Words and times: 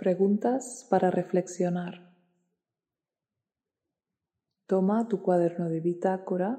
Preguntas 0.00 0.86
para 0.88 1.10
reflexionar. 1.10 2.10
Toma 4.66 5.06
tu 5.08 5.20
cuaderno 5.20 5.68
de 5.68 5.80
bitácora 5.80 6.58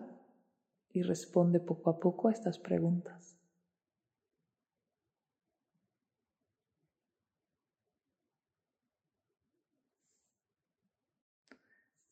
y 0.92 1.02
responde 1.02 1.60
poco 1.60 1.90
a 1.90 2.00
poco 2.00 2.28
a 2.28 2.34
estas 2.34 2.60
preguntas. 2.60 3.40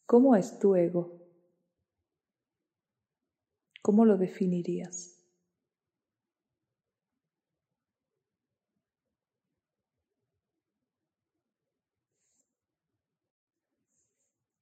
¿Cómo 0.08 0.36
es 0.36 0.58
tu 0.58 0.76
ego? 0.76 1.14
¿Cómo 3.84 4.04
lo 4.04 4.18
definirías? 4.18 5.19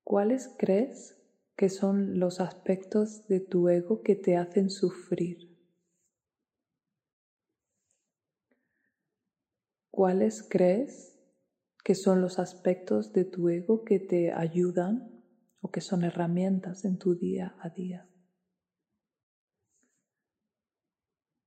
¿Cuáles 0.10 0.56
crees 0.58 1.22
que 1.58 1.68
son 1.68 2.18
los 2.18 2.40
aspectos 2.40 3.28
de 3.28 3.42
tu 3.42 3.68
ego 3.68 4.04
que 4.04 4.16
te 4.16 4.38
hacen 4.38 4.70
sufrir? 4.70 5.60
¿Cuáles 9.92 10.48
crees 10.50 11.20
que 11.84 11.94
son 11.94 12.22
los 12.22 12.40
aspectos 12.40 13.12
de 13.12 13.26
tu 13.26 13.50
ego 13.50 13.84
que 13.84 14.00
te 14.00 14.32
ayudan 14.32 15.26
o 15.60 15.72
que 15.72 15.82
son 15.82 16.06
herramientas 16.06 16.86
en 16.86 16.98
tu 16.98 17.16
día 17.16 17.58
a 17.60 17.68
día? 17.68 18.10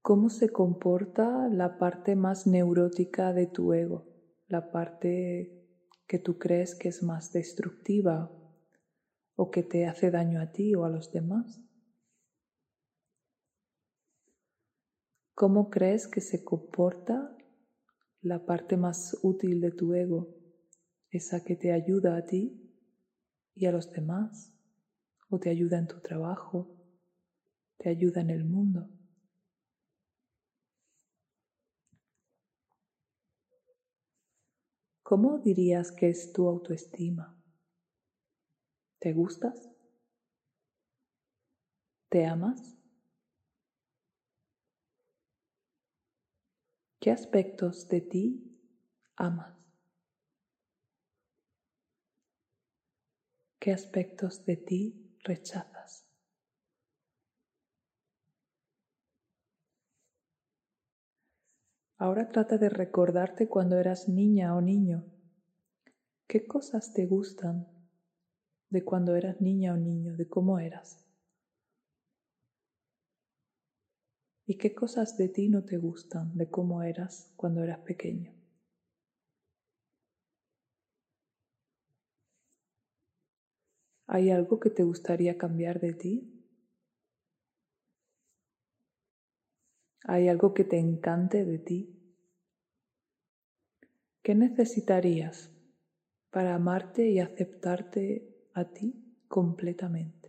¿Cómo 0.02 0.28
se 0.28 0.50
comporta 0.50 1.48
la 1.48 1.78
parte 1.78 2.14
más 2.14 2.46
neurótica 2.46 3.32
de 3.32 3.46
tu 3.46 3.72
ego? 3.72 4.06
La 4.48 4.70
parte 4.70 5.66
que 6.06 6.18
tú 6.18 6.36
crees 6.36 6.74
que 6.74 6.88
es 6.88 7.02
más 7.02 7.32
destructiva 7.32 8.36
o 9.42 9.50
que 9.50 9.62
te 9.62 9.86
hace 9.86 10.10
daño 10.10 10.38
a 10.42 10.52
ti 10.52 10.74
o 10.74 10.84
a 10.84 10.90
los 10.90 11.10
demás? 11.12 11.62
¿Cómo 15.34 15.70
crees 15.70 16.06
que 16.08 16.20
se 16.20 16.44
comporta 16.44 17.34
la 18.20 18.44
parte 18.44 18.76
más 18.76 19.16
útil 19.22 19.62
de 19.62 19.70
tu 19.70 19.94
ego, 19.94 20.28
esa 21.08 21.42
que 21.42 21.56
te 21.56 21.72
ayuda 21.72 22.18
a 22.18 22.26
ti 22.26 22.70
y 23.54 23.64
a 23.64 23.72
los 23.72 23.90
demás, 23.90 24.52
o 25.30 25.38
te 25.38 25.48
ayuda 25.48 25.78
en 25.78 25.86
tu 25.86 26.02
trabajo, 26.02 26.76
te 27.78 27.88
ayuda 27.88 28.20
en 28.20 28.28
el 28.28 28.44
mundo? 28.44 28.90
¿Cómo 35.02 35.38
dirías 35.38 35.92
que 35.92 36.10
es 36.10 36.30
tu 36.30 36.46
autoestima? 36.46 37.39
¿Te 39.02 39.14
gustas? 39.14 39.70
¿Te 42.12 42.26
amas? 42.26 42.76
¿Qué 47.02 47.10
aspectos 47.10 47.86
de 47.88 48.02
ti 48.02 48.42
amas? 49.16 49.54
¿Qué 53.60 53.72
aspectos 53.72 54.42
de 54.46 54.56
ti 54.56 54.96
rechazas? 55.22 56.02
Ahora 61.98 62.24
trata 62.26 62.56
de 62.58 62.68
recordarte 62.68 63.46
cuando 63.46 63.76
eras 63.76 64.08
niña 64.08 64.54
o 64.56 64.60
niño. 64.60 65.04
¿Qué 66.28 66.46
cosas 66.46 66.92
te 66.92 67.06
gustan? 67.06 67.66
De 68.70 68.82
cuando 68.82 69.16
eras 69.16 69.40
niña 69.40 69.74
o 69.74 69.76
niño, 69.76 70.16
de 70.16 70.26
cómo 70.26 70.58
eras. 70.58 70.98
¿Y 74.46 74.56
qué 74.56 74.74
cosas 74.74 75.16
de 75.16 75.28
ti 75.28 75.48
no 75.48 75.62
te 75.62 75.76
gustan 75.78 76.36
de 76.36 76.48
cómo 76.48 76.82
eras 76.82 77.28
cuando 77.36 77.62
eras 77.62 77.80
pequeño? 77.80 78.32
¿Hay 84.06 84.30
algo 84.30 84.58
que 84.58 84.70
te 84.70 84.82
gustaría 84.82 85.36
cambiar 85.36 85.78
de 85.80 85.94
ti? 85.94 86.26
¿Hay 90.04 90.28
algo 90.28 90.52
que 90.52 90.64
te 90.64 90.78
encante 90.78 91.44
de 91.44 91.58
ti? 91.58 91.90
¿Qué 94.22 94.34
necesitarías 94.34 95.50
para 96.30 96.54
amarte 96.54 97.08
y 97.10 97.20
aceptarte 97.20 98.29
a 98.54 98.64
ti 98.64 98.92
completamente. 99.28 100.19